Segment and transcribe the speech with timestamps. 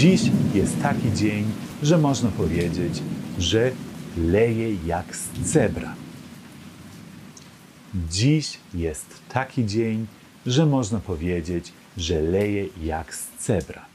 [0.00, 0.20] Dziś
[0.54, 1.44] jest taki dzień,
[1.82, 3.02] że można powiedzieć,
[3.38, 3.70] że
[4.16, 5.94] leje jak z cebra.
[8.10, 10.06] Dziś jest taki dzień,
[10.46, 13.86] że można powiedzieć, że leje jak z cebra.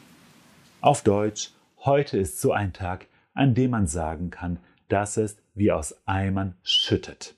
[0.81, 1.51] Auf Deutsch,
[1.85, 4.57] heute ist so ein Tag, an dem man sagen kann,
[4.89, 7.33] dass es wie aus Eimern schüttet.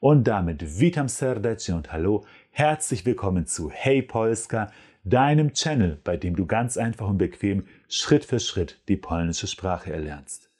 [0.00, 4.70] Und damit witam serdecznie und hallo, herzlich willkommen zu Hey Polska,
[5.06, 9.92] deinem Channel, bei dem du ganz einfach und bequem Schritt für Schritt die polnische Sprache
[9.92, 10.50] erlernst.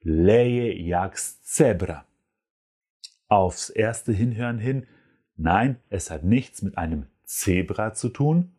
[0.00, 2.06] Leje jak z cebra.
[3.26, 4.86] Aufs erste Hinhören hin,
[5.36, 8.52] nein, es hat nichts mit einem Zebra zu tun,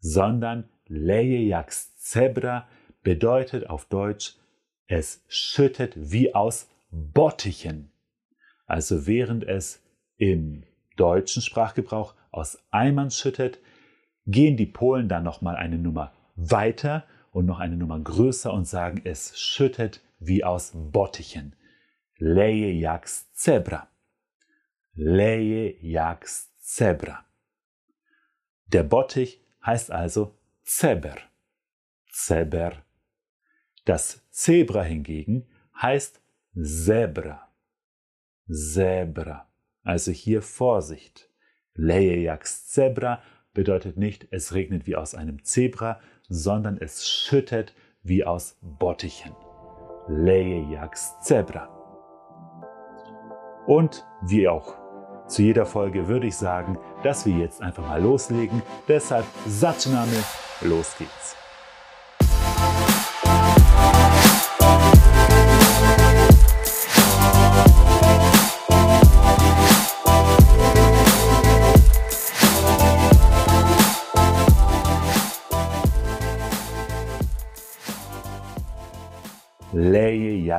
[0.00, 2.66] sondern leje jak z cebra
[3.02, 4.36] bedeutet auf Deutsch,
[4.86, 7.92] es schüttet wie aus Bottichen.
[8.66, 9.82] Also während es
[10.16, 10.64] im
[10.96, 13.58] deutschen Sprachgebrauch aus Eimern schüttet,
[14.26, 19.00] gehen die Polen dann nochmal eine Nummer weiter und noch eine Nummer größer und sagen,
[19.04, 21.56] es schüttet wie aus Bottichen.
[22.16, 23.88] Leje jak z cebra.
[24.94, 27.24] Leje jak z cebra.
[28.66, 31.16] Der Bottich heißt also Zeber.
[32.10, 32.84] Zeber.
[33.84, 35.46] Das Zebra hingegen
[35.80, 36.20] heißt
[36.54, 37.52] Zebra.
[38.48, 39.48] Zebra.
[39.82, 41.28] Also hier Vorsicht.
[41.74, 43.22] Leje jak z Zebra
[43.54, 49.32] bedeutet nicht, es regnet wie aus einem Zebra, sondern es schüttet wie aus Bottichen.
[50.08, 51.68] Leje jak z Zebra.
[53.66, 54.74] Und wie auch
[55.26, 58.62] zu jeder Folge würde ich sagen, dass wir jetzt einfach mal loslegen.
[58.88, 60.22] Deshalb Zaczynamy,
[60.60, 61.43] los geht's.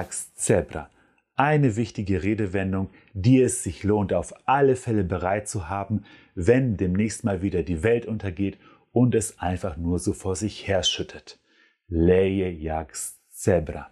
[0.03, 0.89] Z Zebra.
[1.35, 7.23] Eine wichtige Redewendung, die es sich lohnt, auf alle Fälle bereit zu haben, wenn demnächst
[7.23, 8.57] mal wieder die Welt untergeht
[8.91, 11.39] und es einfach nur so vor sich her schüttet.
[11.88, 13.91] Leje jak z Zebra.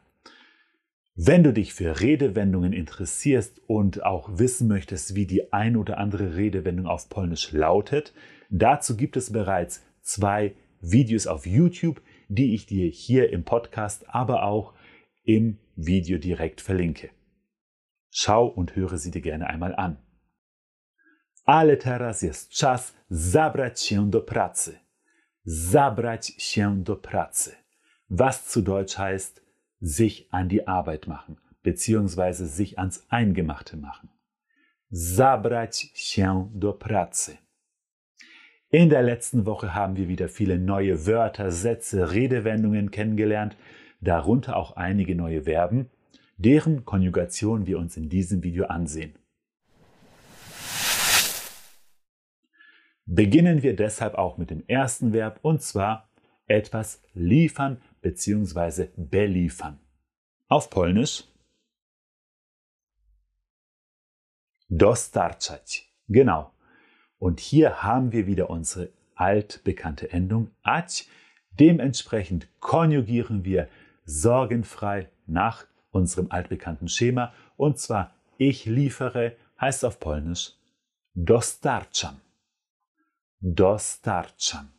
[1.15, 6.35] Wenn du dich für Redewendungen interessierst und auch wissen möchtest, wie die ein oder andere
[6.35, 8.13] Redewendung auf Polnisch lautet,
[8.49, 14.43] dazu gibt es bereits zwei Videos auf YouTube, die ich dir hier im Podcast, aber
[14.43, 14.72] auch
[15.23, 17.09] im Video direkt verlinke.
[18.11, 19.97] Schau und höre sie dir gerne einmal an.
[21.45, 24.79] Ale teraz jest czas zabrać się do pracy.
[25.45, 27.55] Zabrać się do pracy.
[28.09, 29.41] Was zu Deutsch heißt,
[29.81, 34.09] sich an die Arbeit machen, beziehungsweise sich ans Eingemachte machen.
[34.89, 37.37] Zabrać się do pracy.
[38.71, 43.55] In der letzten Woche haben wir wieder viele neue Wörter, Sätze, Redewendungen kennengelernt,
[44.03, 45.89] darunter auch einige neue Verben,
[46.37, 49.15] deren Konjugation wir uns in diesem Video ansehen.
[53.05, 56.09] Beginnen wir deshalb auch mit dem ersten Verb und zwar
[56.47, 58.87] etwas liefern bzw.
[58.95, 59.79] beliefern.
[60.47, 61.23] Auf Polnisch
[64.69, 65.89] dostarczać.
[66.07, 66.51] Genau.
[67.19, 71.07] Und hier haben wir wieder unsere altbekannte Endung ać.
[71.59, 73.67] Dementsprechend konjugieren wir
[74.05, 77.33] sorgenfrei nach unserem altbekannten Schema.
[77.57, 80.53] Und zwar ich liefere heißt auf Polnisch
[81.13, 82.19] dostarczam.
[83.39, 84.73] Dostarczam.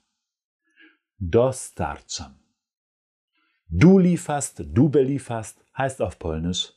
[1.18, 2.34] Dostarczam.
[3.68, 6.72] Du lieferst, du belieferst heißt auf Polnisch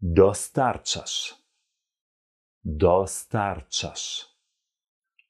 [0.00, 1.36] dostarczasz.
[2.64, 4.28] Dostarczasz.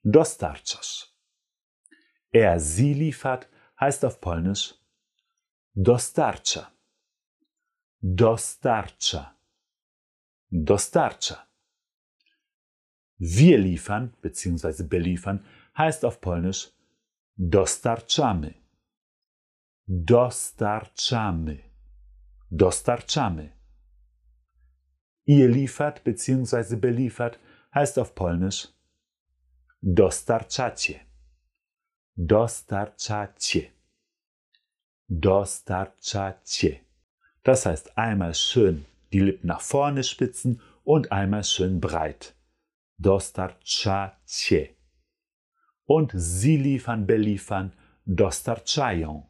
[0.02, 1.08] Dostarczasz.
[2.32, 3.48] Er sie liefert
[3.78, 4.74] heißt auf Polnisch
[5.74, 6.70] Dostarcza.
[8.02, 9.34] Dostarcza.
[10.50, 11.46] Dostarcza.
[13.18, 14.82] Wir liefern bzw.
[14.82, 15.40] beliefern
[15.78, 16.72] heißt auf Polnisch
[17.38, 18.54] dostarczamy.
[19.88, 21.58] Dostarczamy.
[22.50, 23.52] Dostarczamy.
[25.26, 26.76] Ihr liefert bzw.
[26.76, 27.38] beliefert
[27.74, 28.68] heißt auf Polnisch
[29.82, 31.00] dostarczacie.
[32.16, 33.81] Dostarczacie
[35.20, 36.80] dostarczacie.
[37.42, 42.34] Das heißt einmal schön die Lippen nach vorne spitzen und einmal schön breit.
[42.98, 44.70] Dostarczacie.
[45.84, 47.72] Und sie liefern, beliefern,
[48.06, 49.26] dostarczają.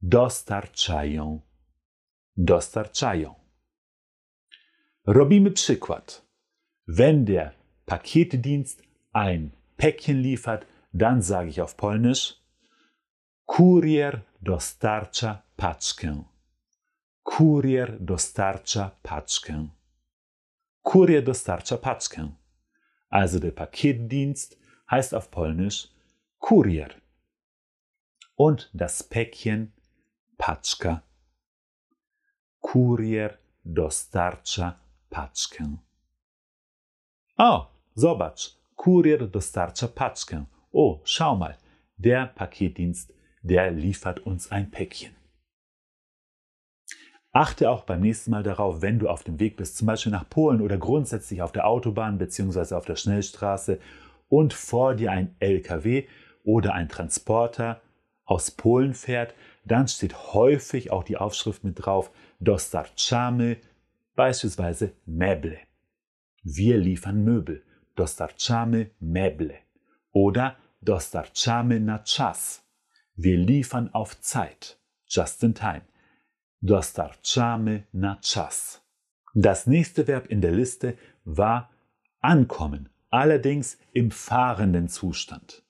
[0.00, 1.40] Dostarczają.
[2.36, 3.34] Dostarczają.
[5.06, 6.22] Robimy przykład.
[6.86, 7.54] Wenn der
[7.86, 12.41] Paketdienst ein Päckchen liefert, dann sage ich auf Polnisch
[13.46, 16.24] Kurier dostarcza paczkę.
[17.22, 19.68] Kurier dostarcza paczkę.
[20.82, 22.32] Kurier dostarcza paczkę.
[23.10, 24.58] Also der Paketdienst
[24.90, 25.88] heißt auf Polnisch
[26.38, 27.00] Kurier.
[28.36, 29.72] Und das Päckchen
[30.38, 31.02] Paczka.
[32.60, 34.80] Kurier dostarcza
[35.10, 35.76] paczkę.
[37.38, 40.44] O, zobacz, Kurier dostarcza paczkę.
[40.72, 41.54] Oh, schau mal,
[41.98, 43.12] der Paketdienst,
[43.42, 45.14] der liefert uns ein Päckchen.
[47.32, 50.28] Achte auch beim nächsten Mal darauf, wenn du auf dem Weg bist, zum Beispiel nach
[50.28, 52.74] Polen oder grundsätzlich auf der Autobahn bzw.
[52.74, 53.78] auf der Schnellstraße
[54.28, 56.06] und vor dir ein LKW
[56.44, 57.80] oder ein Transporter
[58.24, 59.34] aus Polen fährt,
[59.64, 62.10] dann steht häufig auch die Aufschrift mit drauf,
[62.40, 63.58] dostarczamy
[64.14, 65.58] beispielsweise Meble.
[66.42, 67.62] Wir liefern Möbel.
[67.94, 69.54] Dostarczamy Meble.
[70.12, 72.61] Oder dostarczamy na czas.
[73.14, 74.78] Wir liefern auf Zeit.
[75.06, 75.82] Just in time.
[76.60, 78.82] Dostarczamy na czas.
[79.34, 81.70] Das nächste Verb in der Liste war
[82.20, 85.62] ankommen, allerdings im fahrenden Zustand.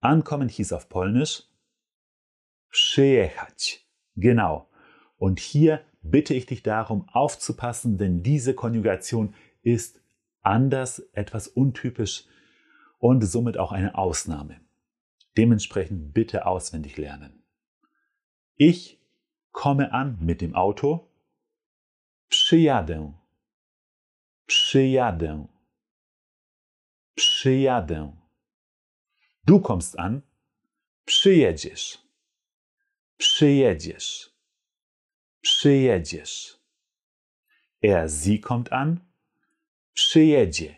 [0.00, 1.42] Ankommen hieß auf Polnisch
[2.70, 3.86] przyjechać.
[4.16, 4.68] Genau.
[5.16, 10.00] Und hier bitte ich dich darum aufzupassen, denn diese Konjugation ist
[10.42, 12.24] anders, etwas untypisch
[12.98, 14.60] und somit auch eine Ausnahme.
[15.38, 17.44] Dementsprechend bitte auswendig lernen.
[18.56, 18.98] Ich
[19.52, 21.08] komme an mit dem Auto.
[22.28, 23.14] Przyjadę.
[24.46, 25.46] Przyjadę.
[27.14, 28.16] Przyjadę.
[29.44, 30.22] Du kommst an.
[31.04, 31.98] Przyjedziesz.
[33.16, 34.34] Przyjedziesz.
[35.40, 36.58] Przyjedziesz.
[37.80, 39.00] Er, sie kommt an.
[39.94, 40.76] Przyjedzie.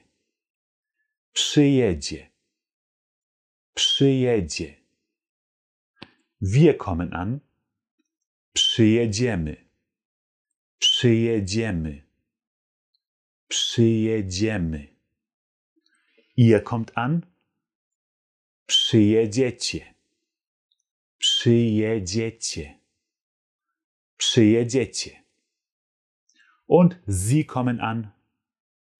[1.32, 2.30] Przyjedzie.
[3.81, 4.77] Przyjedzie.
[6.41, 7.41] Wir kommen an.
[8.53, 9.69] Przyjedziemy.
[10.79, 12.03] Przyjedziemy.
[13.49, 14.97] Przyjedziemy.
[16.37, 17.27] Ihr kommt an.
[18.67, 19.94] Przyjedziecie.
[21.19, 22.81] Przyjedziecie.
[24.17, 25.23] Przyjedziecie.
[26.67, 28.11] Und sie kommen an.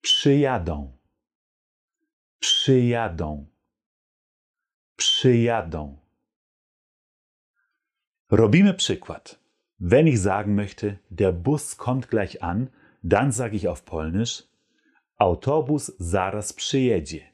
[0.01, 0.97] Przyjadą.
[2.39, 3.50] Przyjadą.
[5.01, 5.97] Przyjadą.
[8.31, 9.39] Robimy przykład.
[9.79, 12.69] Wenn ich sagen möchte, der Bus kommt gleich an,
[13.03, 14.43] dann sage ich auf Polnisch
[15.17, 17.33] Autobus zaraz przyjedzie.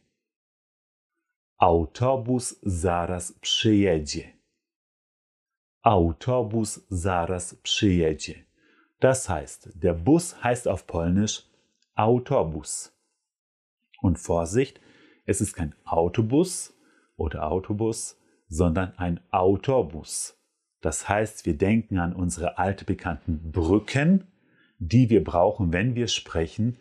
[1.58, 4.38] Autobus zaraz przyjedzie.
[5.81, 8.46] Autobus zaraz przyjedzie.
[9.00, 11.44] Das heißt, der Bus heißt auf Polnisch
[11.96, 12.94] Autobus.
[14.02, 14.80] Und Vorsicht,
[15.25, 16.76] es ist kein Autobus
[17.18, 18.18] oder Autobus,
[18.48, 20.38] sondern ein Autobus.
[20.81, 24.28] Das heißt, wir denken an unsere altbekannten Brücken,
[24.80, 26.78] die wir brauchen, wenn wir sprechen,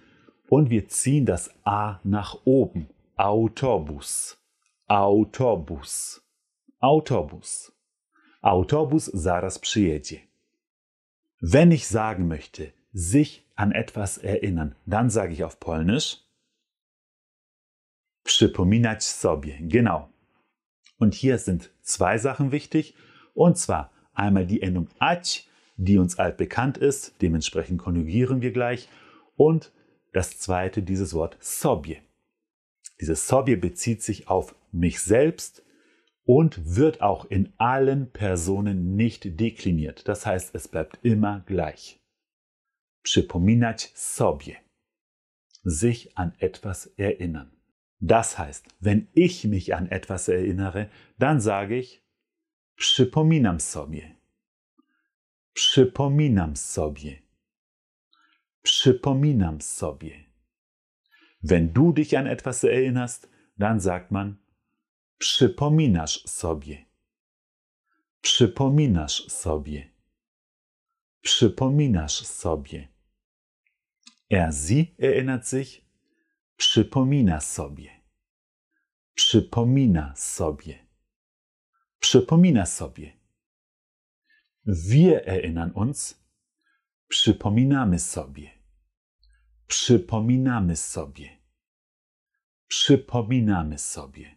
[0.48, 2.88] und wir ziehen das A nach oben.
[3.16, 4.38] Autobus.
[4.86, 6.22] Autobus.
[6.78, 7.72] Autobus.
[8.42, 10.20] Autobus zaraz przyjedzie.
[11.40, 16.22] Wenn ich sagen möchte, sich an etwas erinnern, dann sage ich auf Polnisch
[18.22, 19.58] przypominać sobie.
[19.60, 20.08] Genau.
[20.98, 22.94] Und hier sind zwei Sachen wichtig.
[23.34, 28.88] Und zwar einmal die Endung ać, die uns altbekannt ist, dementsprechend konjugieren wir gleich.
[29.36, 29.72] Und
[30.12, 32.00] das zweite, dieses Wort sobie.
[33.00, 35.62] Dieses sobie bezieht sich auf mich selbst
[36.24, 40.08] und wird auch in allen Personen nicht dekliniert.
[40.08, 42.00] Das heißt, es bleibt immer gleich.
[43.02, 44.56] Przypominać sobie.
[45.62, 47.55] Sich an etwas erinnern.
[48.00, 52.02] Das heißt, wenn ich mich an etwas erinnere, dann sage ich
[52.76, 54.16] Przypominam sobie.
[55.54, 57.22] Przypominam sobie.
[58.62, 60.26] Przypominam sobie.
[61.42, 64.36] Wenn du dich an etwas erinnerst, dann sagt man
[65.18, 66.84] Przypominasz sobie.
[68.20, 69.90] Przypominasz sobie.
[71.22, 72.88] Przypominasz sobie.
[74.28, 75.85] Er, sie erinnert sich.
[76.56, 77.90] Przypomina sobie.
[79.14, 80.86] Przypomina sobie.
[81.98, 83.12] Przypomina sobie.
[84.66, 86.26] Wir erinnern uns.
[87.08, 88.50] Przypominamy sobie.
[89.66, 91.36] Przypominamy sobie.
[92.68, 94.36] Przypominamy sobie.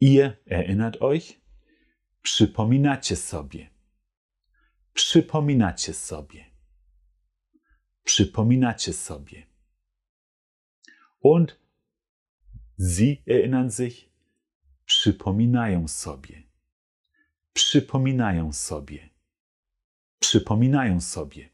[0.00, 1.40] Ihr erinnert euch?
[2.22, 3.70] Przypominacie sobie.
[4.92, 6.44] Przypominacie sobie.
[8.04, 9.53] Przypominacie sobie.
[11.24, 11.58] Und
[12.76, 14.10] sie erinnern sich?
[14.86, 16.42] Przypominają sobie.
[17.52, 19.08] Przypominają sobie.
[20.18, 21.48] Przypominają sobie.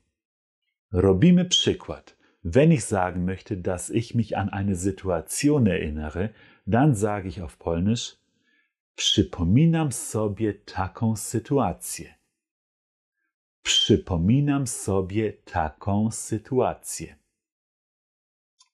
[0.92, 2.16] Robimy przykład.
[2.42, 6.30] Wenn ich sagen möchte, dass ich mich an eine Situation erinnere,
[6.66, 8.16] dann sage ich auf Polnisch
[8.96, 12.14] Przypominam sobie taką sytuację.
[13.62, 17.16] Przypominam sobie taką sytuację.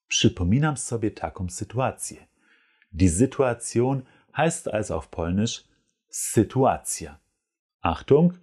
[0.09, 2.27] Przypominam sobie taką sytuację.
[2.93, 4.03] Die Situation
[4.37, 5.65] heißt also auf Polnisch
[6.09, 7.21] Sytuacja.
[7.81, 8.39] Achtung,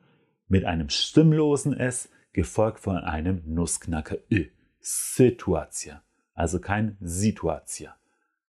[0.48, 4.46] mit einem stimmlosen S gefolgt von einem Nussknacker Ö.
[4.80, 6.04] Sytuacja,
[6.36, 7.98] also kein Situacja.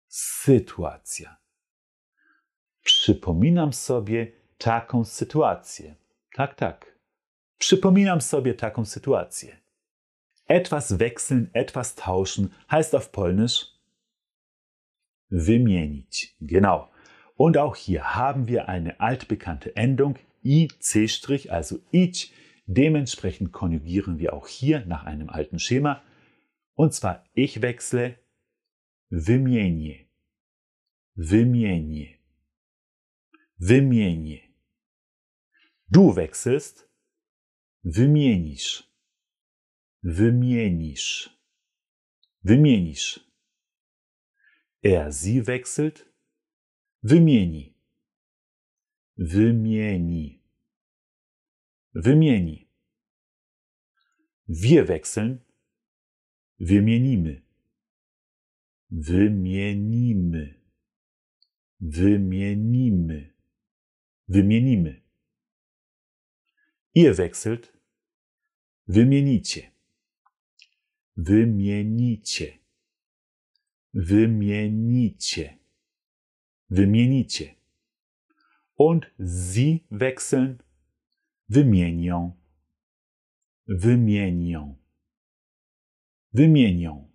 [0.07, 1.37] Sytuacja.
[2.83, 5.95] Przypominam sobie taką sytuację.
[6.33, 6.99] Tak, tak.
[7.57, 9.60] Przypominam sobie taką sytuację.
[10.51, 13.67] Etwas wechseln, etwas tauschen heißt auf Polnisch
[15.29, 16.35] wymienić.
[16.41, 16.91] Genau.
[17.37, 22.33] Und auch hier haben wir eine altbekannte Endung IC', also ich.
[22.65, 26.03] Dementsprechend konjugieren wir auch hier nach einem alten Schema.
[26.73, 28.19] Und zwar ich wechsle
[29.09, 30.09] wymienię.
[31.15, 32.19] Wymienię.
[33.57, 34.41] Wymienię.
[35.87, 36.89] Du wechselst
[37.85, 38.90] wymienisz.
[40.03, 41.29] Wymienisz.
[42.43, 43.19] Wymienisz.
[44.83, 46.05] Er, sie wechselt
[47.03, 47.75] wymieni.
[49.17, 50.41] Wymieni.
[51.93, 52.67] Wymieni.
[54.47, 55.39] Wir wechseln
[56.59, 57.41] wymienimy.
[58.89, 60.61] Wymienimy.
[61.79, 63.33] Wymienimy.
[64.27, 65.01] Wymienimy.
[66.93, 67.73] Ihr wechselt.
[68.87, 69.70] Wymienicie.
[71.23, 72.59] Wymienicie.
[73.93, 75.57] Wymienicie.
[76.69, 77.55] Wymienicie.
[78.77, 80.57] Und sie wechseln.
[81.49, 82.31] Wymienią.
[83.67, 84.75] Wymienią.
[86.33, 87.11] Wymienią.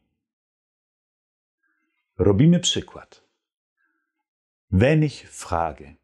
[2.18, 3.26] Robimy przykład.
[4.70, 5.96] Wenn ich frage,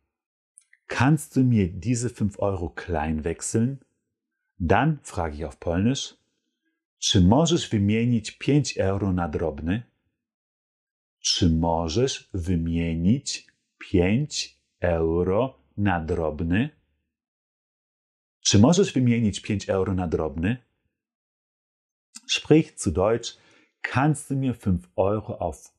[0.86, 3.78] kannst du mir diese 5 Euro klein wechseln?
[4.58, 6.21] Dann frage ich auf Polnisch,
[7.02, 9.82] czy możesz wymienić 5 euro na drobny?
[11.18, 13.46] Czy możesz wymienić
[13.78, 16.70] 5 euro na drobny?
[18.40, 20.56] Czy możesz wymienić 5 euro na drobny?
[22.28, 23.38] Sprich zu Deutsch,
[23.80, 25.72] kannst du mir 5 Euro auf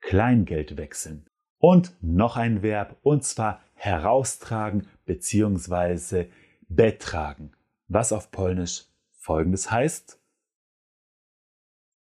[0.00, 1.24] Kleingeld wechseln?
[1.58, 6.30] Und noch ein Verb, und zwar heraustragen bzw.
[6.68, 7.50] betragen,
[7.88, 10.21] was auf Polnisch folgendes heißt.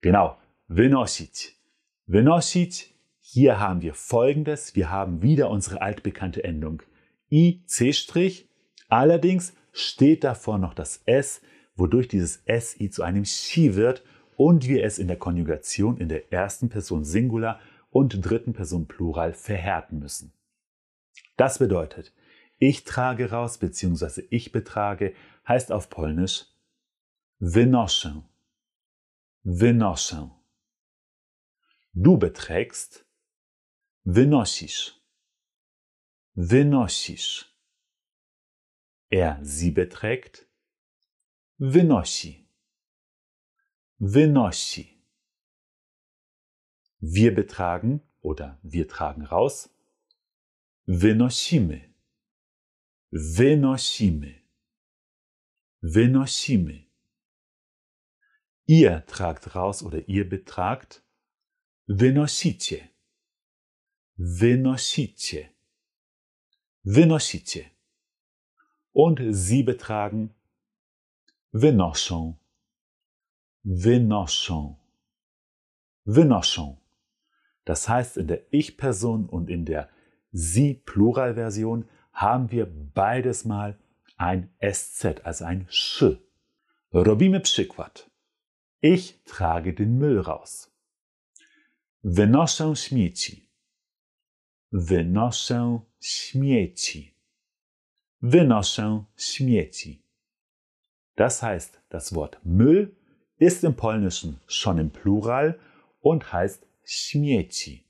[0.02, 0.38] Genau,
[0.68, 1.56] wynosić.
[2.08, 6.82] Wynosić, hier haben wir folgendes, wir haben wieder unsere altbekannte Endung
[7.30, 8.46] IC',
[8.88, 11.42] allerdings steht davor noch das S,
[11.76, 14.04] wodurch dieses SI zu einem Chi wird
[14.36, 17.60] und wir es in der Konjugation in der ersten Person Singular
[17.92, 20.34] und dritten Person Plural verhärten müssen.
[21.38, 22.14] Das bedeutet,
[22.58, 24.24] ich trage raus bzw.
[24.30, 25.14] ich betrage
[25.48, 26.46] heißt auf Polnisch
[27.40, 28.29] wynoszę.
[29.46, 30.30] Wynoszę.
[31.94, 33.06] Du beträgst
[34.06, 34.94] wynosisz.
[36.36, 37.46] Wynosisz.
[39.12, 40.48] Er, sie beträgt
[41.60, 42.48] wynosi.
[44.00, 45.04] Wynosi.
[47.02, 49.70] Wir betragen oder wir tragen raus.
[50.88, 51.94] Wynosimy.
[53.12, 54.42] Wynosimy.
[55.82, 56.89] Wynosimy.
[58.70, 61.02] Ihr tragt raus oder ihr betragt.
[61.88, 62.84] Wynosicie.
[64.16, 65.50] Wynosicie.
[66.84, 67.66] Wynosicie.
[68.92, 70.36] Und sie betragen.
[71.52, 72.38] Wynoszą.
[73.64, 74.78] Wynoszą.
[76.06, 76.78] Wynoszą.
[77.66, 79.90] Das heißt, in der Ich-Person und in der
[80.32, 83.80] Sie-Pluralversion haben wir beides mal
[84.16, 86.20] ein SZ, also ein Sch.
[86.94, 88.09] Robimy przykład.
[88.82, 90.72] Ich trage den Müll raus.
[92.04, 93.50] Wynoszę śmieci.
[94.72, 97.14] Wynoszę śmieci.
[98.22, 100.04] Wynoszę śmieci.
[101.18, 102.96] Das heißt, das Wort Müll
[103.38, 105.60] ist im Polnischen schon im Plural
[106.00, 107.86] und heißt śmieci.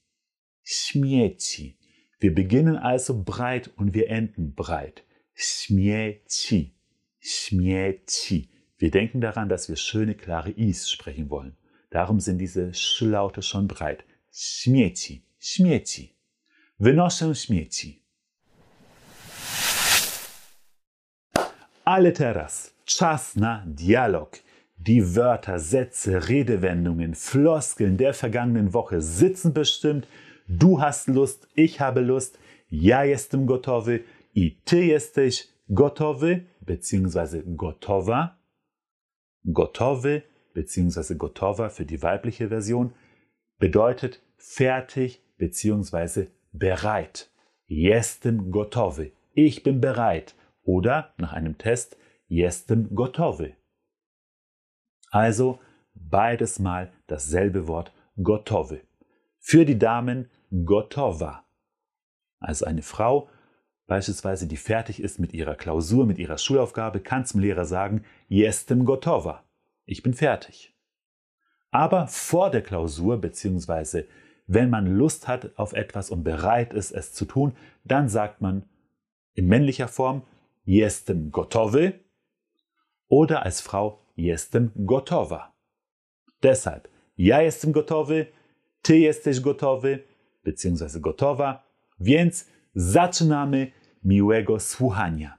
[0.64, 1.78] Śmieci.
[2.20, 5.04] Wir beginnen also breit und wir enden breit.
[5.36, 6.74] Śmieci.
[7.20, 8.50] Śmieci.
[8.80, 11.58] Wir denken daran, dass wir schöne, klare Is sprechen wollen.
[11.90, 14.06] Darum sind diese Schlaute schon breit.
[14.32, 15.22] Śmieci.
[15.40, 16.16] Śmieci.
[16.80, 18.02] Wynoszę śmieci.
[21.84, 24.40] Ale teraz czas na Dialog.
[24.78, 30.08] Die Wörter, Sätze, Redewendungen, Floskeln der vergangenen Woche sitzen bestimmt.
[30.48, 32.38] Du hast Lust, ich habe Lust,
[32.72, 34.04] ja jestem gotowy
[34.36, 37.42] i ty jesteś gotowy bzw.
[37.46, 38.39] gotowa.
[39.46, 41.16] Gotowy bzw.
[41.16, 42.94] gotowa für die weibliche Version
[43.58, 46.28] bedeutet fertig bzw.
[46.52, 47.32] bereit.
[47.66, 49.14] Jestem gotowy.
[49.34, 50.36] Ich bin bereit.
[50.64, 53.56] Oder nach einem Test jestem gotowy.
[55.12, 55.60] Also
[55.94, 58.82] beides mal dasselbe Wort gotowy.
[59.40, 60.30] Für die Damen
[60.66, 61.46] gotowa.
[62.40, 63.30] Also eine Frau,
[63.90, 68.86] beispielsweise die fertig ist mit ihrer Klausur, mit ihrer Schulaufgabe, kann zum Lehrer sagen, jestem
[68.86, 69.44] gotowa.
[69.86, 70.74] Ich bin fertig.
[71.72, 74.08] Aber vor der Klausur, beziehungsweise
[74.48, 78.64] wenn man Lust hat auf etwas und bereit ist, es zu tun, dann sagt man
[79.34, 80.24] in männlicher Form
[80.64, 81.94] jestem gotowy
[83.08, 85.54] oder als Frau jestem gotowa.
[86.42, 88.28] Deshalb, ja jestem gotowy,
[88.82, 90.04] ty jesteś gotowy,
[90.44, 91.64] beziehungsweise gotowa,
[92.00, 93.72] więc zaczynamy
[94.04, 95.38] miłego słuchania.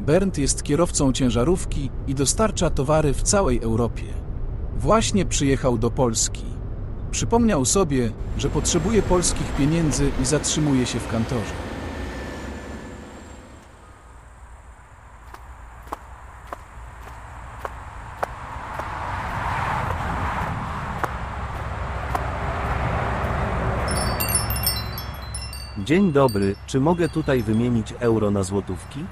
[0.00, 4.04] Bernd jest kierowcą ciężarówki i dostarcza towary w całej Europie.
[4.76, 6.44] Właśnie przyjechał do Polski.
[7.10, 11.69] Przypomniał sobie, że potrzebuje polskich pieniędzy i zatrzymuje się w kantorze.
[25.84, 29.04] Dzień dobry, czy mogę tutaj wymienić euro na złotówki?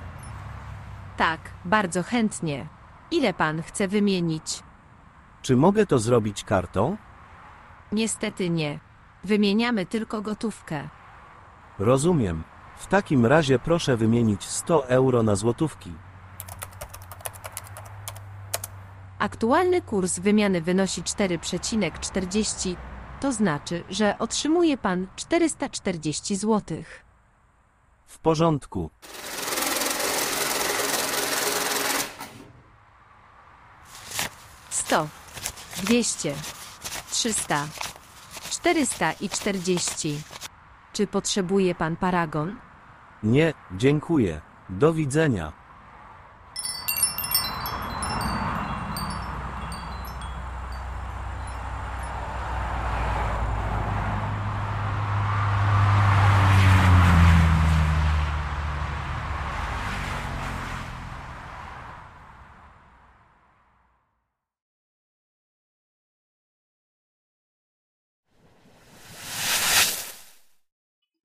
[1.17, 2.67] Tak, bardzo chętnie.
[3.11, 4.63] Ile pan chce wymienić?
[5.43, 6.97] Czy mogę to zrobić kartą?
[7.93, 8.79] Niestety nie.
[9.25, 10.89] Wymieniamy tylko gotówkę.
[11.79, 12.43] Rozumiem.
[12.77, 15.93] W takim razie proszę wymienić 100 euro na złotówki.
[19.19, 22.77] Aktualny kurs wymiany wynosi 4,40,
[23.21, 26.83] to znaczy, że otrzymuje pan 440 zł.
[28.07, 28.91] W porządku.
[34.71, 35.09] Sto,
[35.83, 36.35] dwieście,
[37.11, 37.67] trzysta,
[38.51, 40.21] czterysta i czterdzieści.
[40.93, 42.57] Czy potrzebuje pan paragon?
[43.23, 44.41] Nie, dziękuję.
[44.69, 45.53] Do widzenia.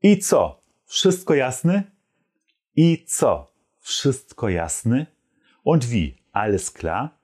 [0.06, 0.62] I co?
[0.86, 1.92] Wszystko jasne?
[2.76, 3.48] I co?
[3.80, 5.08] Wszystko jasne?
[5.64, 6.18] Und wie?
[6.34, 7.18] Alles klar?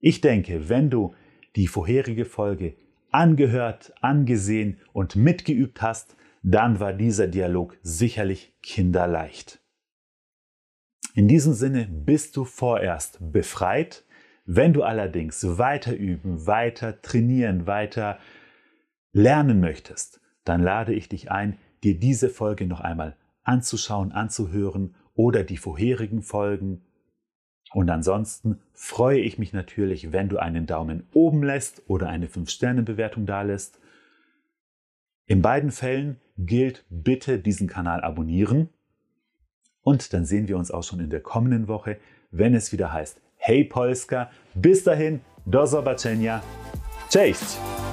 [0.00, 1.14] Ich denke, wenn du
[1.54, 2.74] die vorherige Folge
[3.12, 9.60] angehört, angesehen und mitgeübt hast, dann war dieser Dialog sicherlich kinderleicht.
[11.14, 14.04] In diesem Sinne bist du vorerst befreit.
[14.46, 18.18] Wenn du allerdings weiter üben, weiter trainieren, weiter
[19.12, 25.44] lernen möchtest, dann lade ich dich ein, dir diese Folge noch einmal anzuschauen, anzuhören oder
[25.44, 26.82] die vorherigen Folgen.
[27.72, 33.26] Und ansonsten freue ich mich natürlich, wenn du einen Daumen oben lässt oder eine 5-Sterne-Bewertung
[33.26, 33.78] dalässt.
[35.26, 38.70] In beiden Fällen gilt bitte diesen Kanal abonnieren.
[39.82, 41.98] Und dann sehen wir uns auch schon in der kommenden Woche,
[42.30, 44.30] wenn es wieder heißt Hey Polska.
[44.54, 46.42] Bis dahin, do zobaczenia.
[47.08, 47.87] Cześć!